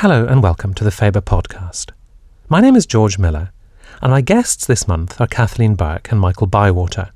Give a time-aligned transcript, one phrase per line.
[0.00, 1.92] Hello and welcome to the Faber podcast.
[2.50, 3.50] My name is George Miller,
[4.02, 7.12] and my guests this month are Kathleen Burk and Michael Bywater,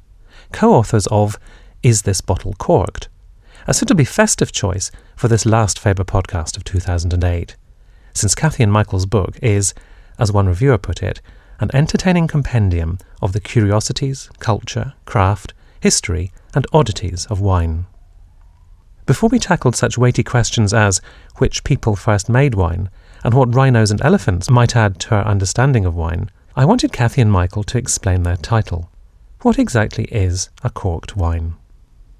[0.52, 1.38] co authors of
[1.82, 3.10] Is This Bottle Corked?
[3.66, 7.54] A suitably festive choice for this last Faber podcast of 2008,
[8.14, 9.74] since Kathy and Michael's book is,
[10.18, 11.20] as one reviewer put it,
[11.58, 17.84] an entertaining compendium of the curiosities, culture, craft, history, and oddities of wine.
[19.10, 21.00] Before we tackled such weighty questions as
[21.38, 22.88] which people first made wine
[23.24, 27.20] and what rhinos and elephants might add to our understanding of wine, I wanted Kathy
[27.20, 28.88] and Michael to explain their title.
[29.42, 31.54] What exactly is a corked wine?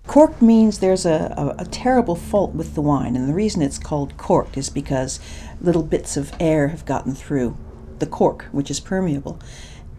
[0.09, 3.79] Corked means there's a, a, a, terrible fault with the wine, and the reason it's
[3.79, 5.21] called corked is because
[5.61, 7.57] little bits of air have gotten through
[8.01, 9.39] the cork, which is permeable.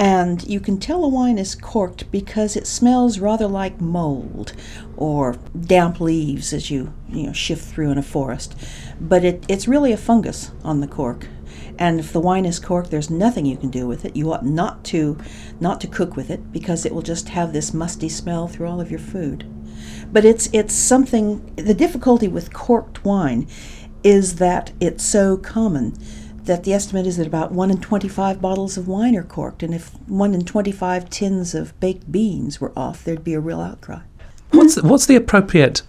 [0.02, 4.54] And you can tell a wine is corked because it smells rather like mold
[4.98, 8.56] or damp leaves as you, you know, shift through in a forest.
[9.00, 11.28] But it, it's really a fungus on the cork.
[11.78, 14.16] And if the wine is corked, there's nothing you can do with it.
[14.16, 15.20] You ought not to
[15.60, 18.82] not to cook with it because it will just have this musty smell through all
[18.82, 19.46] of your food.
[20.12, 23.48] But it's it's something the difficulty with corked wine
[24.04, 25.94] is that it's so common
[26.46, 29.74] that the estimate is that about 1 in 25 bottles of wine are corked, and
[29.74, 34.00] if 1 in 25 tins of baked beans were off, there'd be a real outcry.
[34.52, 35.82] What's, what's the appropriate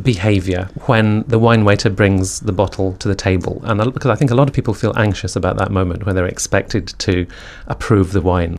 [0.00, 3.60] behavior when the wine waiter brings the bottle to the table?
[3.64, 6.26] And because I think a lot of people feel anxious about that moment when they're
[6.26, 7.26] expected to
[7.66, 8.58] approve the wine.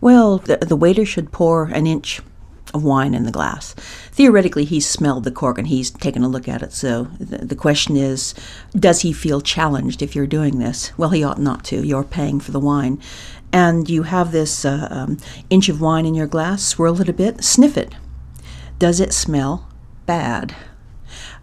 [0.00, 2.20] Well, the, the waiter should pour an inch
[2.74, 3.74] of wine in the glass.
[4.12, 6.72] Theoretically, he's smelled the cork and he's taken a look at it.
[6.72, 8.34] So the, the question is,
[8.74, 10.96] does he feel challenged if you're doing this?
[10.98, 11.86] Well, he ought not to.
[11.86, 13.00] You're paying for the wine.
[13.52, 15.18] And you have this uh, um,
[15.50, 17.94] inch of wine in your glass, swirl it a bit, sniff it.
[18.78, 19.68] Does it smell
[20.06, 20.54] bad?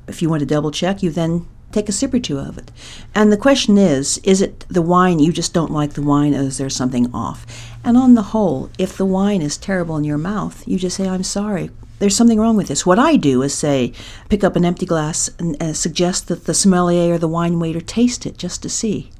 [0.07, 2.71] If you want to double check, you then take a sip or two of it.
[3.13, 6.41] And the question is is it the wine you just don't like the wine, or
[6.41, 7.45] is there something off?
[7.83, 11.07] And on the whole, if the wine is terrible in your mouth, you just say,
[11.07, 11.71] I'm sorry.
[11.99, 12.85] There's something wrong with this.
[12.85, 13.93] What I do is say,
[14.29, 17.81] pick up an empty glass and uh, suggest that the sommelier or the wine waiter
[17.81, 19.11] taste it just to see.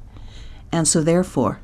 [0.72, 1.60] And so, therefore,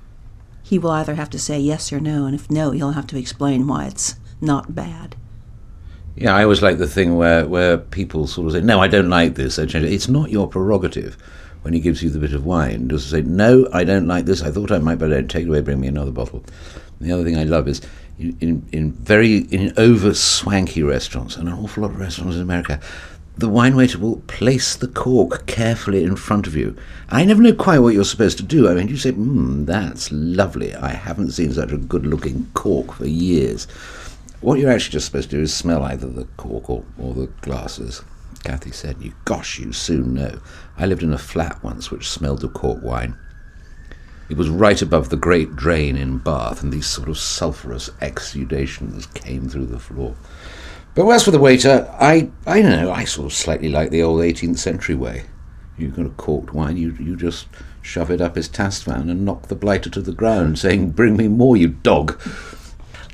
[0.62, 3.18] he will either have to say yes or no, and if no, he'll have to
[3.18, 5.16] explain why it's not bad.
[6.16, 9.10] Yeah, I always like the thing where, where people sort of say, No, I don't
[9.10, 9.58] like this.
[9.58, 11.16] It's not your prerogative
[11.66, 12.88] when he gives you the bit of wine.
[12.88, 14.40] Just say, No, I don't like this.
[14.40, 15.28] I thought I might, but I don't.
[15.28, 16.44] Take it away, bring me another bottle.
[17.00, 17.82] And the other thing I love is
[18.20, 22.78] in, in, very in over swanky restaurants, and an awful lot of restaurants in America,
[23.36, 26.76] the wine waiter will place the cork carefully in front of you.
[27.08, 28.68] I never know quite what you're supposed to do.
[28.68, 30.72] I mean, you say, hmm, that's lovely.
[30.72, 33.64] I haven't seen such a good looking cork for years.
[34.40, 37.26] What you're actually just supposed to do is smell either the cork or, or the
[37.40, 38.02] glasses.
[38.46, 40.38] Kathy said, you, gosh, you soon know.
[40.78, 43.18] I lived in a flat once which smelled of cork wine.
[44.28, 49.06] It was right above the great drain in Bath, and these sort of sulphurous exudations
[49.06, 50.14] came through the floor.
[50.94, 54.04] But as for the waiter, I, I don't know, I sort of slightly like the
[54.04, 55.24] old 18th century way.
[55.76, 57.48] You've got a corked wine, you, you just
[57.82, 61.26] shove it up his tastevin and knock the blighter to the ground, saying, Bring me
[61.26, 62.20] more, you dog.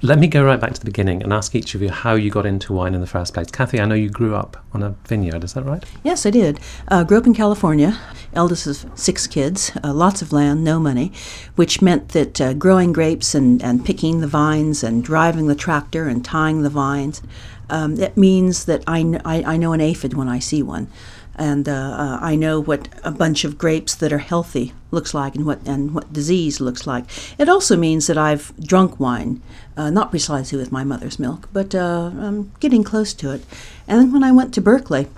[0.04, 2.28] Let me go right back to the beginning and ask each of you how you
[2.28, 3.48] got into wine in the first place.
[3.52, 5.84] Kathy, I know you grew up on a vineyard, is that right?
[6.02, 6.58] Yes, I did.
[6.88, 7.96] Uh, grew up in California,
[8.34, 11.12] eldest of six kids, uh, lots of land, no money,
[11.54, 16.08] which meant that uh, growing grapes and, and picking the vines and driving the tractor
[16.08, 17.22] and tying the vines,
[17.70, 20.88] um, it means that I, kn- I, I know an aphid when I see one
[21.34, 25.34] and uh, uh, I know what a bunch of grapes that are healthy looks like
[25.34, 27.04] and what and what disease looks like.
[27.38, 29.40] It also means that I've drunk wine,
[29.76, 33.44] uh, not precisely with my mother's milk, but uh, I'm getting close to it.
[33.88, 35.08] And when I went to Berkeley,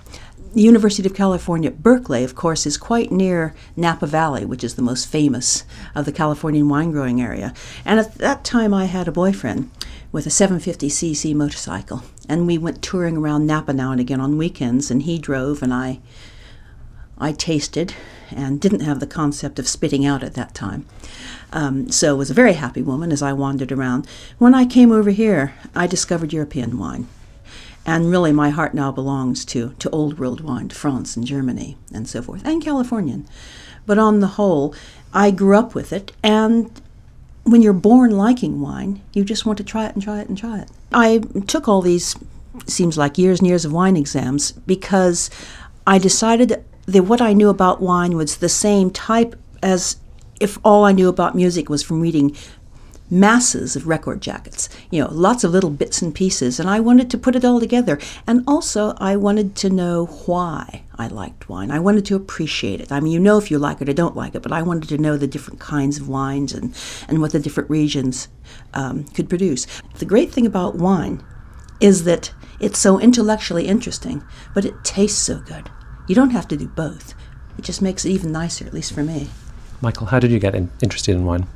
[0.53, 4.81] the University of California, Berkeley, of course, is quite near Napa Valley, which is the
[4.81, 7.53] most famous of the Californian wine growing area.
[7.83, 9.69] And at that time, I had a boyfriend
[10.15, 12.01] with a 750cc motorcycle.
[12.29, 15.73] And we went touring around Napa now and again on weekends, and he drove, and
[15.73, 15.99] I,
[17.17, 17.93] I tasted
[18.31, 20.85] and didn't have the concept of spitting out at that time.
[21.51, 24.07] Um, so was a very happy woman as I wandered around.
[24.37, 27.09] When I came over here, I discovered European wine.
[27.85, 31.75] And really, my heart now belongs to, to old world wine, to France and Germany
[31.93, 33.27] and so forth, and Californian.
[33.85, 34.73] But on the whole,
[35.13, 36.71] I grew up with it, and
[37.45, 40.37] when you're born liking wine, you just want to try it and try it and
[40.37, 40.69] try it.
[40.91, 42.15] I took all these,
[42.65, 45.29] seems like years and years of wine exams because
[45.85, 49.97] I decided that what I knew about wine was the same type as
[50.39, 52.35] if all I knew about music was from reading
[53.09, 57.09] masses of record jackets, you know, lots of little bits and pieces, and I wanted
[57.11, 57.99] to put it all together.
[58.25, 61.71] And also, I wanted to know why I liked wine.
[61.71, 62.91] I wanted to appreciate it.
[62.91, 64.89] I mean, you know if you like it or don't like it, but I wanted
[64.89, 66.75] to know the different kinds of wines and,
[67.07, 68.27] and what the different regions
[68.73, 69.67] um, could produce.
[69.99, 71.23] The great thing about wine
[71.79, 74.23] is that it's so intellectually interesting,
[74.53, 75.69] but it tastes so good.
[76.07, 77.13] You don't have to do both.
[77.57, 79.29] It just makes it even nicer, at least for me.
[79.81, 81.47] Michael, how did you get in, interested in wine?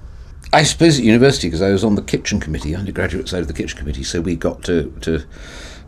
[0.52, 3.54] I suppose at university because I was on the kitchen committee, undergraduate side of the
[3.54, 5.24] kitchen committee, so we got to to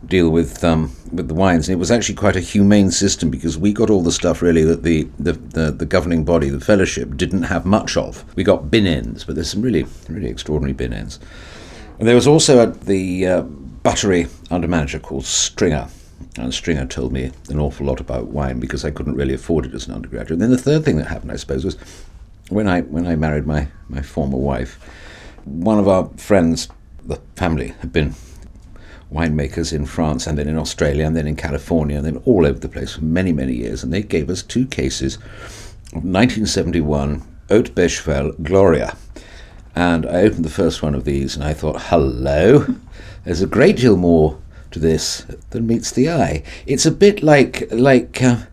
[0.06, 3.58] deal with um, with the wines, and it was actually quite a humane system because
[3.58, 7.16] we got all the stuff really that the the, the, the governing body, the fellowship,
[7.16, 8.24] didn't have much of.
[8.36, 11.18] We got bin ends, but there's some really really extraordinary bin ends.
[11.98, 15.88] And there was also a, the uh, buttery under manager called Stringer.
[16.38, 19.74] And Stringer told me an awful lot about wine because I couldn't really afford it
[19.74, 20.32] as an undergraduate.
[20.32, 21.76] And then the third thing that happened, I suppose, was
[22.52, 24.78] when I when I married my, my former wife,
[25.44, 26.68] one of our friends,
[27.04, 28.14] the family had been
[29.12, 32.58] winemakers in France and then in Australia and then in California and then all over
[32.58, 33.82] the place for many, many years.
[33.82, 38.96] And they gave us two cases of 1971 Haut-Beychevelle Gloria.
[39.74, 42.66] And I opened the first one of these and I thought, hello,
[43.24, 44.38] there's a great deal more
[44.70, 46.42] to this than meets the eye.
[46.66, 48.44] It's a bit like, like, uh,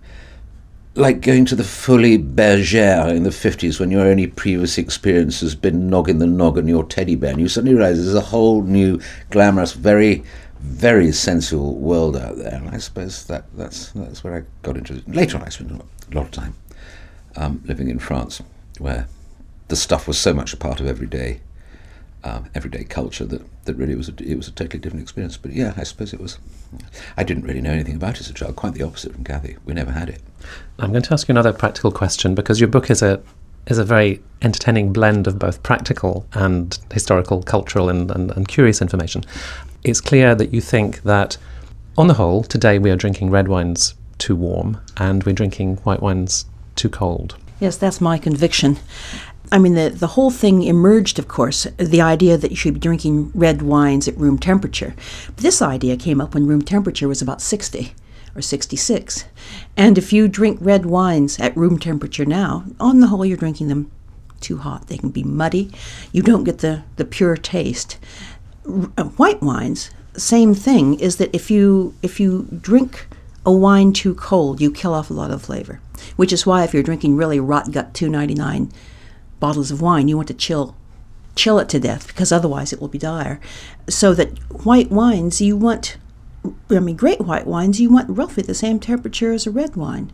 [0.95, 5.56] like going to the Folies Bergère in the 50s when your only previous experience has
[5.56, 8.63] been noggin the nog on your teddy bear, and you suddenly realize there's a whole
[8.63, 9.00] new,
[9.30, 10.24] glamorous, very,
[10.59, 12.53] very sensual world out there.
[12.53, 15.07] And I suppose that, that's, that's where I got into it.
[15.07, 16.56] Later on, I spent a lot of time
[17.35, 18.42] um, living in France,
[18.80, 19.07] where
[19.68, 21.42] the stuff was so much a part of everyday
[22.24, 25.38] um, everyday culture that, that really was a, it was a totally different experience.
[25.38, 26.38] But yeah, I suppose it was.
[27.18, 28.56] I didn't really know anything about it as a child.
[28.56, 29.57] Quite the opposite from Kathy.
[29.66, 30.21] We never had it.
[30.77, 33.21] I'm going to ask you another practical question because your book is a
[33.68, 38.81] is a very entertaining blend of both practical and historical, cultural, and, and, and curious
[38.81, 39.24] information.
[39.83, 41.38] It's clear that you think that,
[41.98, 46.01] on the whole, today we are drinking red wines too warm and we're drinking white
[46.01, 46.45] wines
[46.75, 47.38] too cold.
[47.60, 48.80] Yes, that's my conviction.
[49.51, 52.80] I mean, the, the whole thing emerged, of course, the idea that you should be
[52.80, 54.94] drinking red wines at room temperature.
[55.28, 57.94] But this idea came up when room temperature was about 60
[58.36, 59.25] or 66.
[59.75, 63.69] And if you drink red wines at room temperature now, on the whole, you're drinking
[63.69, 63.90] them
[64.40, 64.88] too hot.
[64.88, 65.72] They can be muddy.
[66.12, 67.98] You don't get the, the pure taste.
[68.66, 73.07] Uh, white wines, same thing, is that if you if you drink
[73.45, 75.81] a wine too cold, you kill off a lot of flavor.
[76.16, 78.72] Which is why if you're drinking really rot gut 299
[79.39, 80.75] bottles of wine, you want to chill
[81.36, 83.39] chill it to death because otherwise it will be dire.
[83.88, 85.97] So that white wines you want
[86.69, 90.12] I mean great white wines you want roughly the same temperature as a red wine.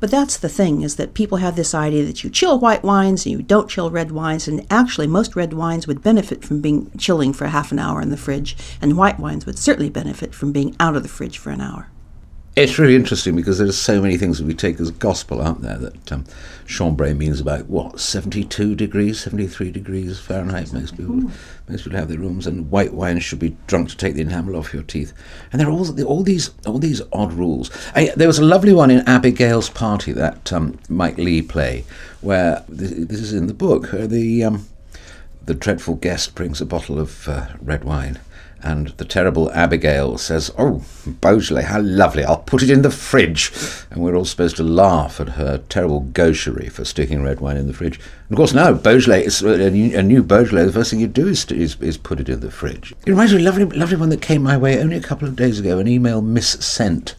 [0.00, 3.24] But that's the thing is that people have this idea that you chill white wines
[3.24, 6.90] and you don't chill red wines and actually most red wines would benefit from being
[6.98, 10.50] chilling for half an hour in the fridge and white wines would certainly benefit from
[10.50, 11.88] being out of the fridge for an hour.
[12.54, 15.78] It's really interesting because there's so many things that we take as gospel, aren't there?
[15.78, 16.24] That um,
[16.66, 20.70] chambré means about what 72 degrees, 73 degrees Fahrenheit.
[20.70, 21.14] Most people,
[21.66, 24.54] most people have their rooms, and white wine should be drunk to take the enamel
[24.54, 25.14] off your teeth.
[25.50, 27.70] And there are all, all these all these odd rules.
[27.94, 31.86] I, there was a lovely one in Abigail's Party that um, Mike Leigh play,
[32.20, 33.92] where this, this is in the book.
[33.92, 34.66] The um,
[35.46, 38.18] the dreadful guest brings a bottle of uh, red wine
[38.62, 40.84] and the terrible Abigail says, Oh,
[41.20, 43.52] Beaujolais, how lovely, I'll put it in the fridge.
[43.90, 47.66] And we're all supposed to laugh at her terrible gaucherie for sticking red wine in
[47.66, 47.96] the fridge.
[47.96, 51.08] And of course, now, Beaujolais, is a, new, a new Beaujolais, the first thing you
[51.08, 52.92] do is, to, is, is, put it in the fridge.
[53.04, 55.26] It reminds me of a lovely, lovely one that came my way only a couple
[55.26, 57.16] of days ago, an email missent.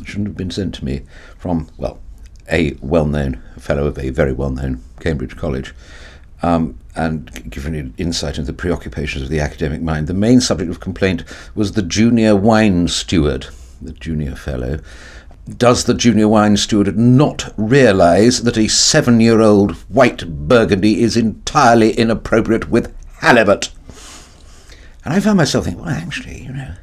[0.00, 1.02] It shouldn't have been sent to me
[1.38, 2.00] from, well,
[2.50, 5.72] a well known fellow of a very well known Cambridge college
[6.42, 10.06] um, and giving insight into the preoccupations of the academic mind.
[10.06, 13.46] The main subject of complaint was the junior wine steward,
[13.80, 14.80] the junior fellow.
[15.56, 21.16] Does the junior wine steward not realise that a seven year old white burgundy is
[21.16, 23.70] entirely inappropriate with halibut?
[25.04, 26.74] And I found myself thinking, well, actually, you know,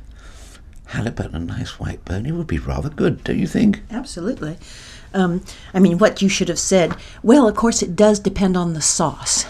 [0.88, 3.82] halibut and a nice white burgundy would be rather good, don't you think?
[3.92, 4.58] Absolutely.
[5.14, 6.96] Um, I mean, what you should have said.
[7.24, 9.46] Well, of course, it does depend on the sauce.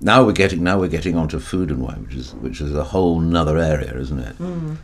[0.00, 2.84] Now we're getting now we're getting onto food and wine, which is which is a
[2.84, 4.38] whole nother area, isn't it?
[4.38, 4.76] Mm.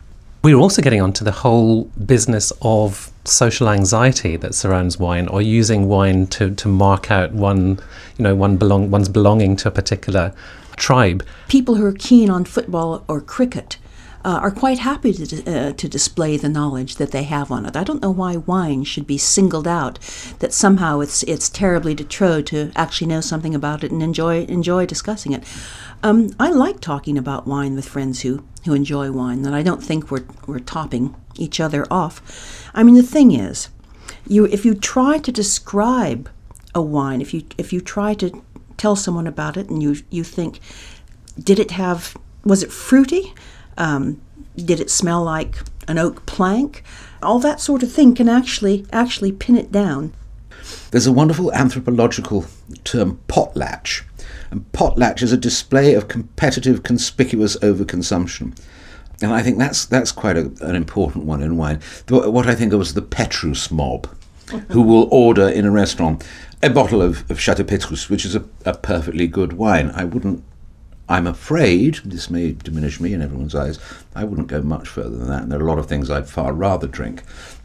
[0.42, 5.88] We're also getting onto the whole business of social anxiety that surrounds wine, or using
[5.88, 7.80] wine to, to mark out one,
[8.18, 10.34] you know, one belong one's belonging to a particular
[10.76, 11.24] tribe.
[11.48, 13.78] People who are keen on football or cricket
[14.24, 17.76] uh, are quite happy to, uh, to display the knowledge that they have on it.
[17.76, 19.98] I don't know why wine should be singled out,
[20.38, 24.86] that somehow it's, it's terribly de to actually know something about it and enjoy, enjoy
[24.86, 25.44] discussing it.
[26.02, 29.82] Um, I like talking about wine with friends who, who enjoy wine, and I don't
[29.82, 32.70] think we're, we're topping each other off.
[32.74, 33.68] I mean, the thing is,
[34.26, 36.30] you, if you try to describe
[36.74, 38.42] a wine, if you, if you try to
[38.76, 40.60] tell someone about it and you, you think,
[41.38, 43.34] did it have, was it fruity?
[43.76, 44.20] Um,
[44.56, 45.56] did it smell like
[45.88, 46.84] an oak plank?
[47.22, 50.12] All that sort of thing can actually actually pin it down.
[50.90, 52.46] There's a wonderful anthropological
[52.84, 54.02] term, potlatch.
[54.50, 58.56] And potlatch is a display of competitive, conspicuous overconsumption.
[59.20, 61.80] And I think that's that's quite a, an important one in wine.
[62.08, 64.08] What I think of as the Petrus mob,
[64.68, 66.24] who will order in a restaurant
[66.62, 69.90] a bottle of, of Chateau Petrus, which is a, a perfectly good wine.
[69.94, 70.42] I wouldn't
[71.08, 73.78] I'm afraid, this may diminish me in everyone's eyes,
[74.14, 75.42] I wouldn't go much further than that.
[75.42, 77.22] And there are a lot of things I'd far rather drink.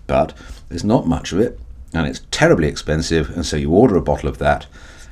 [0.08, 0.34] But
[0.68, 1.60] there's not much of it,
[1.94, 4.68] and it's terribly expensive, and so you order a bottle of that,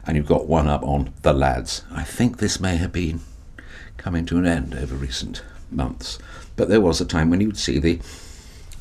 [0.05, 1.83] and you've got one up on the lads.
[1.91, 3.21] I think this may have been
[3.97, 6.19] coming to an end over recent months.
[6.55, 7.99] But there was a time when you'd see the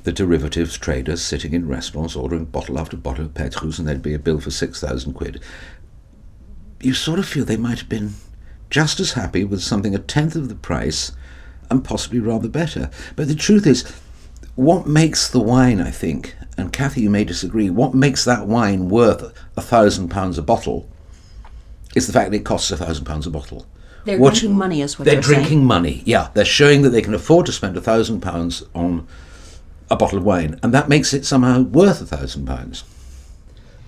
[0.04, 4.14] the derivatives traders sitting in restaurants ordering bottle after bottle of Petrus, and there'd be
[4.14, 5.42] a bill for 6,000 quid.
[6.80, 8.14] You sort of feel they might have been
[8.70, 11.12] just as happy with something a tenth of the price
[11.70, 12.90] and possibly rather better.
[13.14, 13.90] But the truth is,
[14.54, 18.88] what makes the wine, I think, and Kathy, you may disagree, what makes that wine
[18.88, 20.88] worth a thousand pounds a bottle
[21.94, 23.66] is the fact that it costs a thousand pounds a bottle.
[24.04, 25.64] They're what, drinking money, is what they're drinking saying.
[25.64, 26.02] money.
[26.06, 29.06] Yeah, they're showing that they can afford to spend a thousand pounds on
[29.90, 32.84] a bottle of wine, and that makes it somehow worth a thousand pounds.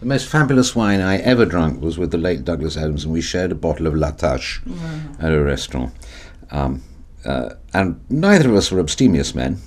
[0.00, 3.20] The most fabulous wine I ever drank was with the late Douglas Adams, and we
[3.20, 5.00] shared a bottle of La Tâche wow.
[5.18, 5.92] at a restaurant.
[6.52, 6.82] Um,
[7.24, 9.58] uh, and neither of us were abstemious men,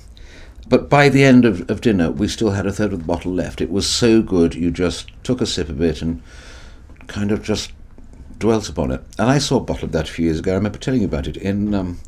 [0.68, 3.30] but by the end of, of dinner, we still had a third of the bottle
[3.30, 3.60] left.
[3.60, 6.22] It was so good, you just took a sip of it and
[7.08, 7.72] kind of just
[8.38, 9.04] dwelt upon it.
[9.18, 10.52] And I saw a bottle of that a few years ago.
[10.52, 12.00] I remember telling you about it in um,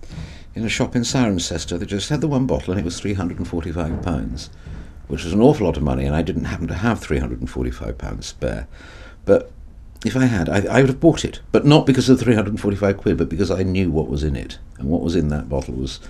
[0.54, 1.78] in a shop in Cirencester.
[1.78, 4.48] They just had the one bottle, and it was three hundred and forty-five pounds
[5.08, 8.66] which was an awful lot of money, and I didn't happen to have £345 spare.
[9.25, 9.50] But
[10.04, 12.96] if I had, I, I, would have bought it, but not because of the 345
[12.99, 15.75] quid, but because I knew what was in it, and what was in that bottle
[15.75, 16.00] was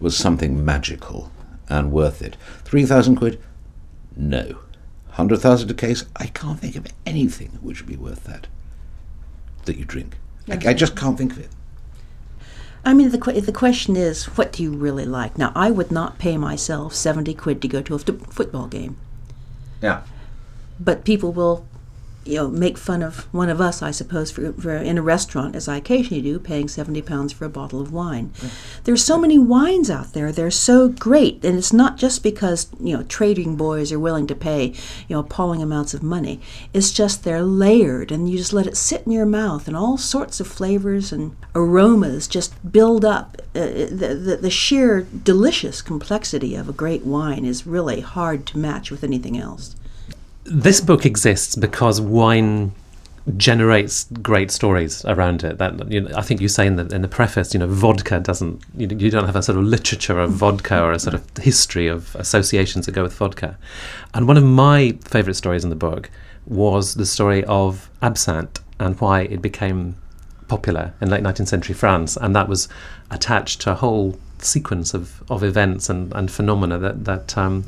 [0.00, 1.30] was something magical
[1.68, 2.36] and worth it.
[2.64, 3.38] 3,000 quid?
[4.16, 4.58] No.
[5.08, 6.04] 100,000 a case?
[6.16, 8.46] I can't think of anything which would be worth that
[9.66, 10.16] that you drink.
[10.48, 11.50] I, I just can't think of it.
[12.84, 15.36] I mean, the the question is, what do you really like?
[15.36, 18.96] Now, I would not pay myself seventy quid to go to a football game.
[19.82, 20.02] Yeah.
[20.78, 21.66] But people will
[22.24, 25.56] you know, make fun of one of us, I suppose, for, for in a restaurant,
[25.56, 28.30] as I occasionally do, paying seventy pounds for a bottle of wine.
[28.84, 32.96] There's so many wines out there; they're so great, and it's not just because you
[32.96, 34.66] know trading boys are willing to pay
[35.08, 36.40] you know appalling amounts of money.
[36.74, 39.96] It's just they're layered, and you just let it sit in your mouth, and all
[39.96, 43.38] sorts of flavors and aromas just build up.
[43.54, 48.58] Uh, the, the the sheer delicious complexity of a great wine is really hard to
[48.58, 49.74] match with anything else
[50.44, 52.72] this book exists because wine
[53.36, 55.58] generates great stories around it.
[55.58, 58.20] That you know, I think you say in the in the preface, you know, vodka
[58.20, 58.62] doesn't.
[58.76, 61.86] You, you don't have a sort of literature of vodka or a sort of history
[61.86, 63.58] of associations that go with vodka.
[64.14, 66.10] And one of my favourite stories in the book
[66.46, 69.96] was the story of absinthe and why it became
[70.48, 72.68] popular in late 19th century France, and that was
[73.10, 77.64] attached to a whole sequence of, of events and, and phenomena that that um,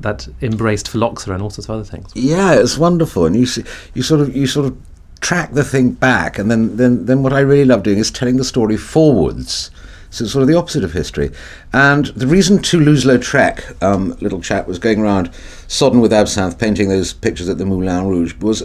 [0.00, 2.10] that embraced phylloxera and all sorts of other things.
[2.14, 4.76] Yeah, it's wonderful, and you see, you sort of you sort of
[5.20, 8.36] track the thing back, and then then then what I really love doing is telling
[8.36, 9.70] the story forwards.
[10.10, 11.32] So it's sort of the opposite of history.
[11.72, 15.34] And the reason Toulouse-Lautrec, um, little chap, was going around
[15.66, 18.62] sodden with absinthe, painting those pictures at the Moulin Rouge, was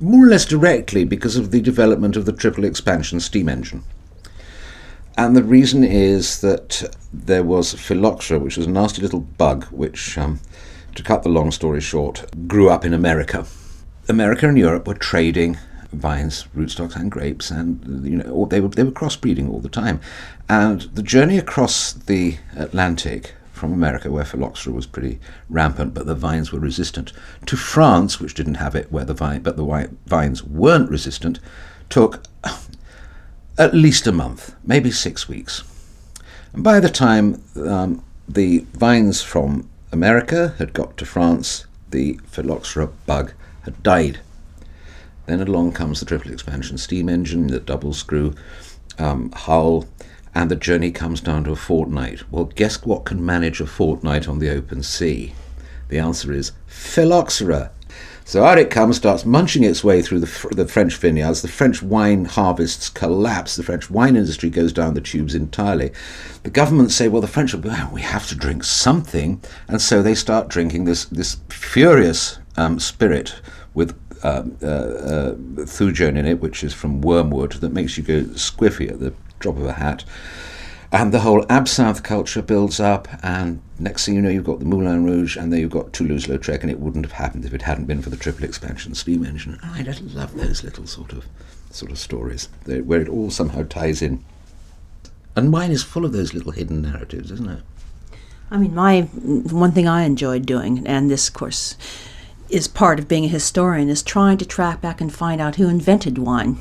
[0.00, 3.82] more or less directly because of the development of the triple expansion steam engine.
[5.20, 10.16] And the reason is that there was phylloxera, which was a nasty little bug, which,
[10.16, 10.40] um,
[10.94, 13.44] to cut the long story short, grew up in America.
[14.08, 15.58] America and Europe were trading
[15.92, 20.00] vines, rootstocks, and grapes, and you know they were they were crossbreeding all the time.
[20.48, 26.14] And the journey across the Atlantic from America, where phylloxera was pretty rampant, but the
[26.14, 27.12] vines were resistant,
[27.44, 31.40] to France, which didn't have it, where the vine, but the vines weren't resistant,
[31.90, 32.24] took
[33.60, 35.62] at least a month, maybe six weeks.
[36.54, 42.86] And by the time um, the vines from America had got to France, the phylloxera
[43.04, 44.20] bug had died.
[45.26, 48.34] Then along comes the triple expansion steam engine, the double screw
[48.98, 49.86] um, hull,
[50.34, 52.22] and the journey comes down to a fortnight.
[52.30, 55.34] Well, guess what can manage a fortnight on the open sea?
[55.88, 57.72] The answer is phylloxera.
[58.30, 61.42] So out it comes, starts munching its way through the, the French vineyards.
[61.42, 63.56] The French wine harvests collapse.
[63.56, 65.90] The French wine industry goes down the tubes entirely.
[66.44, 69.42] The government say, well, the French, well, we have to drink something.
[69.66, 73.34] And so they start drinking this, this furious um, spirit
[73.74, 75.34] with um, uh, uh,
[75.66, 79.56] thujone in it, which is from wormwood, that makes you go squiffy at the drop
[79.56, 80.04] of a hat.
[80.92, 84.64] And the whole absinthe culture builds up, and next thing you know, you've got the
[84.64, 87.84] Moulin Rouge, and then you've got Toulouse-Lautrec, and it wouldn't have happened if it hadn't
[87.84, 89.60] been for the triple expansion steam engine.
[89.62, 91.26] I just love those little sort of
[91.70, 94.24] sort of stories where it all somehow ties in.
[95.36, 97.62] And wine is full of those little hidden narratives, isn't it?
[98.50, 101.76] I mean, my one thing I enjoyed doing, and this, of course,
[102.48, 105.68] is part of being a historian, is trying to track back and find out who
[105.68, 106.58] invented wine.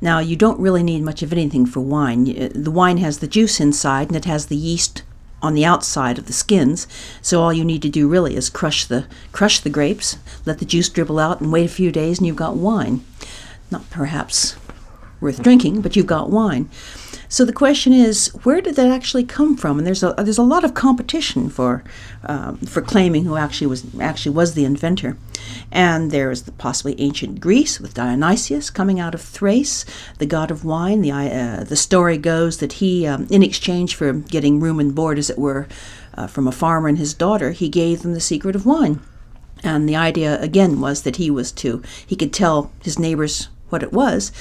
[0.00, 2.28] Now, you don't really need much of anything for wine.
[2.30, 5.02] Uh, the wine has the juice inside and it has the yeast
[5.42, 6.86] on the outside of the skins.
[7.22, 10.64] So all you need to do really is crush the crush the grapes, let the
[10.64, 13.04] juice dribble out and wait a few days and you've got wine.
[13.70, 14.56] Not perhaps
[15.20, 16.68] worth drinking, but you've got wine.
[17.30, 19.78] So the question is, where did that actually come from?
[19.78, 21.84] And there's a there's a lot of competition for
[22.24, 25.18] um, for claiming who actually was actually was the inventor.
[25.70, 29.84] And there's the possibly ancient Greece with Dionysius coming out of Thrace,
[30.18, 31.02] the god of wine.
[31.02, 35.18] The uh, the story goes that he, um, in exchange for getting room and board,
[35.18, 35.68] as it were,
[36.14, 39.00] uh, from a farmer and his daughter, he gave them the secret of wine.
[39.62, 43.82] And the idea again was that he was to he could tell his neighbors what
[43.82, 44.32] it was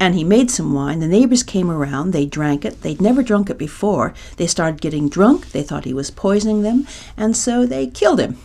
[0.00, 0.98] and he made some wine.
[0.98, 2.12] The neighbors came around.
[2.12, 2.80] They drank it.
[2.80, 4.14] They'd never drunk it before.
[4.38, 5.52] They started getting drunk.
[5.52, 6.86] They thought he was poisoning them,
[7.18, 8.38] and so they killed him.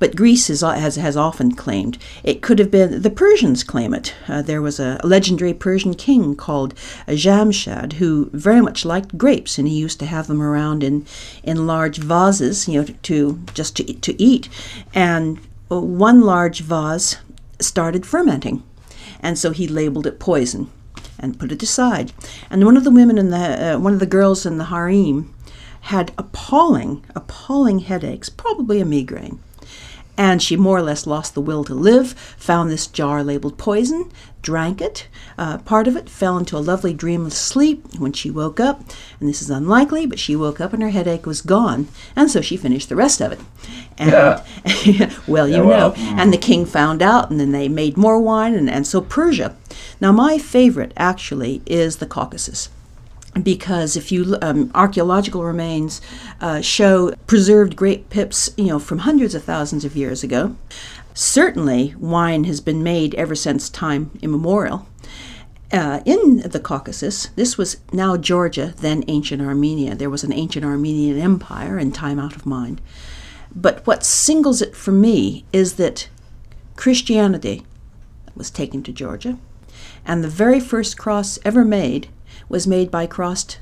[0.00, 4.12] But Greece is, has, has often claimed it could have been the Persians claim it.
[4.26, 6.74] Uh, there was a legendary Persian king called
[7.06, 11.06] Jamshid who very much liked grapes, and he used to have them around in
[11.44, 14.48] in large vases, you know, to, to just to to eat.
[14.92, 17.18] And one large vase
[17.60, 18.64] started fermenting
[19.22, 20.70] and so he labeled it poison
[21.18, 22.12] and put it aside.
[22.50, 25.32] And one of the women in the uh, one of the girls in the harem
[25.82, 29.40] had appalling, appalling headaches, probably a migraine.
[30.16, 34.10] And she more or less lost the will to live, found this jar labeled poison,
[34.42, 35.08] drank it.
[35.38, 38.80] Uh, part of it fell into a lovely dreamless sleep when she woke up.
[39.18, 41.88] And this is unlikely, but she woke up and her headache was gone.
[42.14, 43.40] And so she finished the rest of it.
[43.96, 45.12] And, yeah.
[45.26, 45.96] well, you yeah, well, know.
[45.96, 46.18] Mm.
[46.18, 49.56] And the king found out, and then they made more wine, and, and so Persia.
[50.00, 52.68] Now, my favorite actually is the Caucasus
[53.40, 56.00] because if you um, archaeological remains
[56.40, 60.56] uh, show preserved grape pips, you know, from hundreds of thousands of years ago.
[61.14, 64.86] Certainly, wine has been made ever since time immemorial.
[65.70, 69.94] Uh, in the Caucasus, this was now Georgia, then ancient Armenia.
[69.94, 72.80] There was an ancient Armenian empire in time out of mind.
[73.54, 76.08] But what singles it for me is that
[76.76, 77.64] Christianity
[78.34, 79.38] was taken to Georgia,
[80.04, 82.08] and the very first cross ever made
[82.48, 83.58] was made by crossed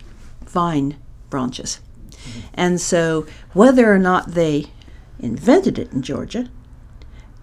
[0.46, 0.96] vine
[1.28, 1.80] branches.
[2.10, 2.40] Mm-hmm.
[2.54, 4.66] And so, whether or not they
[5.18, 6.50] invented it in Georgia,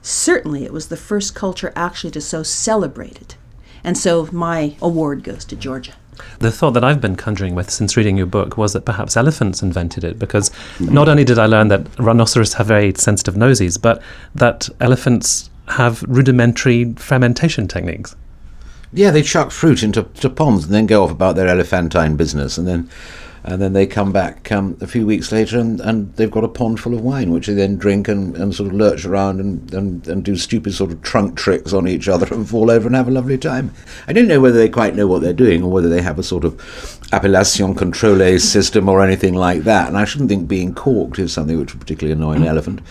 [0.01, 3.37] certainly it was the first culture actually to so celebrate it.
[3.83, 5.93] And so, my award goes to Georgia.
[6.39, 9.61] The thought that I've been conjuring with since reading your book was that perhaps elephants
[9.61, 14.01] invented it because not only did I learn that rhinoceros have very sensitive noses, but
[14.35, 18.15] that elephants have rudimentary fermentation techniques.
[18.93, 22.67] Yeah, they chuck fruit into ponds and then go off about their elephantine business, and
[22.67, 22.89] then
[23.47, 26.49] and then they come back um, a few weeks later and, and they've got a
[26.49, 29.73] pond full of wine, which they then drink and, and sort of lurch around and,
[29.73, 32.95] and, and do stupid sort of trunk tricks on each other and fall over and
[32.95, 33.73] have a lovely time.
[34.05, 36.23] I don't know whether they quite know what they're doing or whether they have a
[36.23, 36.59] sort of
[37.13, 39.87] appellation contrôlée system or anything like that.
[39.87, 42.81] And I shouldn't think being corked is something which would particularly annoy an elephant.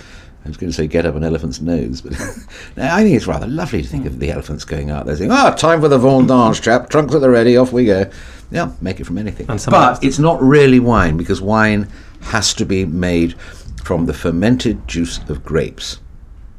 [0.47, 2.13] I was going to say get up an elephant's nose, but
[2.77, 5.53] I think it's rather lovely to think of the elephants going out there saying, "Ah,
[5.53, 6.89] oh, time for the vendange, chap.
[6.89, 8.09] Trunks at the ready, off we go."
[8.53, 9.47] Yeah, make it from anything.
[9.47, 11.89] But it's not really wine because wine
[12.21, 13.39] has to be made
[13.83, 15.99] from the fermented juice of grapes.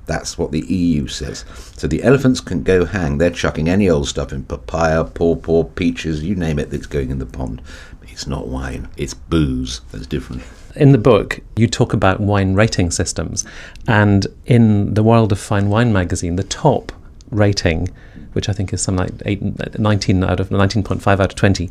[0.06, 1.46] That's what the EU says.
[1.78, 3.18] So the elephants can go hang.
[3.18, 7.20] They're chucking any old stuff in papaya, pawpaw, peaches, you name it, that's going in
[7.20, 7.62] the pond.
[8.04, 8.90] It's not wine.
[8.98, 9.82] It's booze.
[9.92, 10.44] That's different
[10.78, 13.46] in the book, you talk about wine rating systems.
[13.88, 16.92] And in the World of Fine Wine magazine, the top
[17.32, 17.90] rating,
[18.34, 21.70] which I think is something like eight, 19 out of 19.5 out of 20,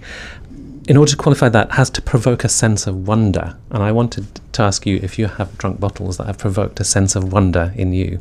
[0.89, 3.57] in order to qualify that, has to provoke a sense of wonder.
[3.71, 6.85] And I wanted to ask you if you have drunk bottles that have provoked a
[6.85, 8.21] sense of wonder in you.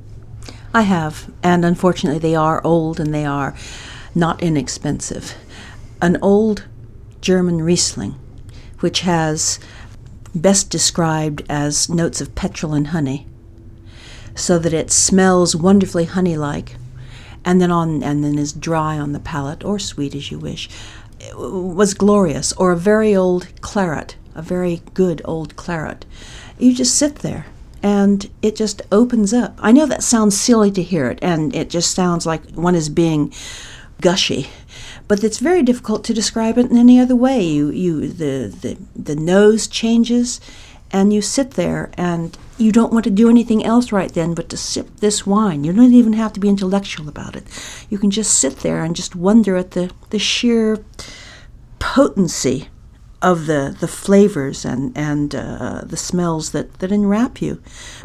[0.74, 3.56] I have, and unfortunately, they are old and they are
[4.14, 5.36] not inexpensive.
[6.02, 6.66] An old
[7.22, 8.20] German Riesling
[8.80, 9.60] which has
[10.36, 13.26] best described as notes of petrol and honey,
[14.36, 16.76] so that it smells wonderfully honey-like,
[17.46, 20.70] and then on and then is dry on the palate or sweet as you wish.
[21.20, 26.06] It was glorious, or a very old claret, a very good old claret.
[26.60, 27.46] You just sit there
[27.82, 29.58] and it just opens up.
[29.62, 32.90] I know that sounds silly to hear it, and it just sounds like one is
[32.90, 33.32] being
[34.02, 34.50] gushy,
[35.08, 37.44] but it's very difficult to describe it in any other way.
[37.44, 40.42] You, you, the, the, the nose changes,
[40.92, 44.50] and you sit there, and you don't want to do anything else right then but
[44.50, 45.64] to sip this wine.
[45.64, 47.44] You don't even have to be intellectual about it.
[47.90, 50.84] You can just sit there and just wonder at the, the sheer
[51.80, 52.70] potency
[53.22, 57.62] of the, the flavors and, and uh, the smells that, that enwrap you.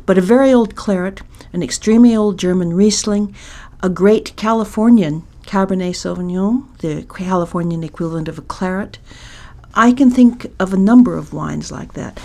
[0.06, 1.20] But a very old claret,
[1.52, 3.34] an extremely old German Riesling,
[3.82, 9.00] a great Californian Cabernet Sauvignon, the Californian equivalent of a claret.
[9.74, 12.20] I can think of a number of wines like that.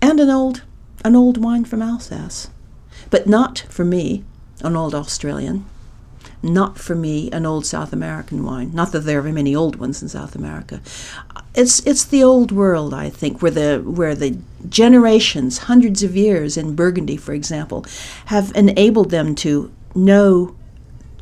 [0.00, 0.62] And an old
[1.04, 2.50] an old wine from Alsace.
[3.10, 4.22] But not for me,
[4.62, 5.64] an old Australian.
[6.40, 8.70] Not for me, an old South American wine.
[8.72, 10.80] Not that there are many old ones in South America.
[11.56, 14.38] It's it's the old world, I think, where the where the
[14.68, 17.84] generations, hundreds of years in Burgundy, for example,
[18.26, 20.54] have enabled them to know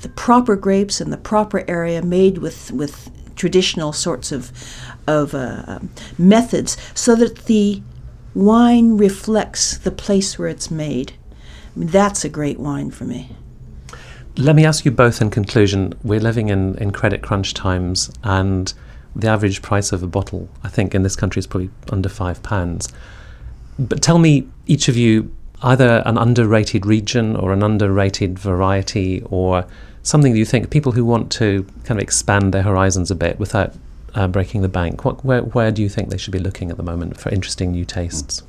[0.03, 4.53] the proper grapes in the proper area made with, with traditional sorts of,
[5.07, 5.79] of uh,
[6.19, 7.83] methods so that the
[8.35, 11.13] wine reflects the place where it's made.
[11.75, 13.31] I mean, that's a great wine for me.
[14.37, 15.95] Let me ask you both in conclusion.
[16.03, 18.73] We're living in, in credit crunch times, and
[19.15, 22.43] the average price of a bottle, I think, in this country is probably under five
[22.43, 22.93] pounds.
[23.79, 29.66] But tell me, each of you, either an underrated region or an underrated variety or
[30.03, 33.38] something that you think people who want to kind of expand their horizons a bit
[33.38, 33.75] without
[34.14, 36.77] uh, breaking the bank, what, where, where do you think they should be looking at
[36.77, 38.42] the moment for interesting new tastes?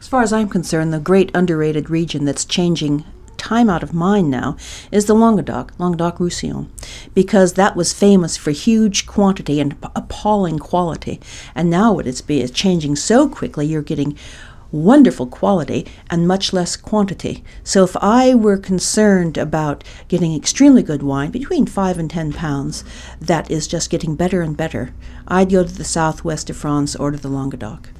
[0.00, 3.04] As far as I'm concerned, the great underrated region that's changing
[3.36, 4.56] time out of mind now
[4.90, 6.70] is the Languedoc, Languedoc Roussillon,
[7.14, 11.20] because that was famous for huge quantity and appalling quality.
[11.54, 14.16] And now it's changing so quickly, you're getting
[14.72, 17.44] wonderful quality and much less quantity.
[17.62, 22.82] So if I were concerned about getting extremely good wine, between 5 and 10 pounds,
[23.20, 24.94] that is just getting better and better,
[25.28, 27.90] I'd go to the southwest of France or to the Languedoc.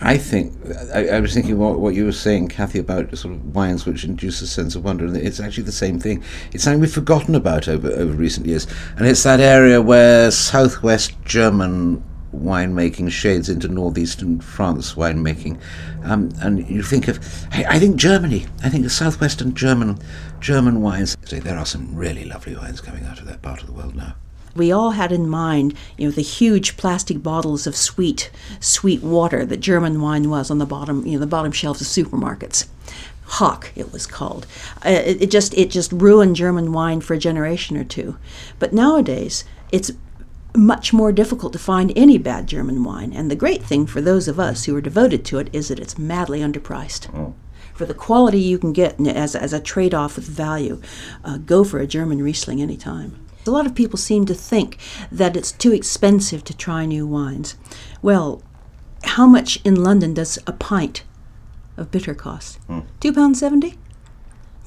[0.00, 0.54] I think
[0.94, 4.04] I, I, was thinking what, what you were saying, Kathy, about sort of wines which
[4.04, 6.22] induce a sense of wonder, and it's actually the same thing.
[6.52, 11.20] It's something we've forgotten about over over recent years, and it's that area where southwest
[11.24, 12.04] German
[12.34, 15.60] winemaking shades into northeastern France winemaking,
[16.04, 17.18] um, and you think of,
[17.52, 18.46] I, I, think Germany.
[18.62, 19.98] I think the southwestern German
[20.40, 21.16] German wines.
[21.16, 24.14] There are some really lovely wines coming out of that part of the world now.
[24.54, 29.46] We all had in mind, you know, the huge plastic bottles of sweet, sweet water
[29.46, 32.66] that German wine was on the bottom, you know, the bottom shelves of supermarkets.
[33.24, 34.46] Hock, it was called.
[34.84, 38.16] Uh, it, it just it just ruined German wine for a generation or two.
[38.58, 39.92] But nowadays, it's
[40.58, 43.12] much more difficult to find any bad German wine.
[43.12, 45.78] And the great thing for those of us who are devoted to it is that
[45.78, 47.14] it's madly underpriced.
[47.14, 47.34] Oh.
[47.74, 50.80] For the quality you can get as, as a trade off with value,
[51.24, 53.24] uh, go for a German Riesling anytime.
[53.46, 54.78] A lot of people seem to think
[55.12, 57.56] that it's too expensive to try new wines.
[58.02, 58.42] Well,
[59.04, 61.04] how much in London does a pint
[61.76, 62.58] of bitter cost?
[62.66, 62.84] Mm.
[63.00, 63.78] Two pounds seventy?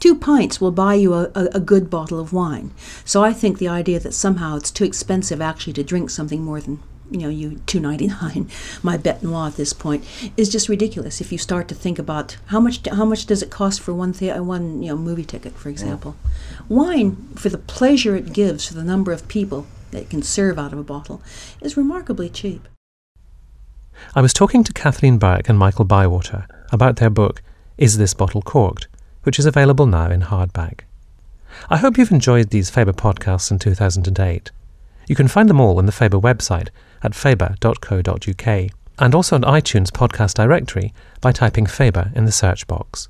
[0.02, 2.72] Two pints will buy you a, a, a, good bottle of wine.
[3.06, 6.60] So I think the idea that somehow it's too expensive actually to drink something more
[6.60, 6.80] than
[7.12, 8.50] you know you two ninety nine,
[8.84, 10.04] my bête noire at this point
[10.36, 11.22] is just ridiculous.
[11.22, 14.12] If you start to think about how much how much does it cost for one
[14.12, 16.60] thea- one you know movie ticket, for example, yeah.
[16.68, 20.58] wine for the pleasure it gives for the number of people that it can serve
[20.58, 21.22] out of a bottle
[21.62, 22.68] is remarkably cheap.
[24.16, 27.44] I was talking to Kathleen Burk and Michael Bywater about their book
[27.78, 28.88] Is This Bottle Corked?
[29.24, 30.82] Which is available now in hardback.
[31.70, 34.52] I hope you've enjoyed these Faber podcasts in 2008.
[35.08, 36.70] You can find them all on the Faber website
[37.04, 43.10] at faber.co.uk and also on iTunes podcast directory by typing Faber in the search box.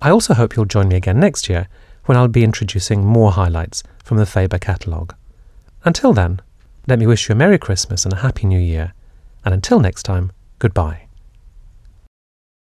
[0.00, 1.68] I also hope you'll join me again next year
[2.06, 5.14] when I'll be introducing more highlights from the Faber catalogue.
[5.84, 6.40] Until then,
[6.86, 8.92] let me wish you a Merry Christmas and a Happy New Year,
[9.44, 11.11] and until next time, goodbye.